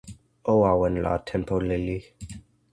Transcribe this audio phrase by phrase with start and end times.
[0.51, 1.97] o awen lon tenpo lili.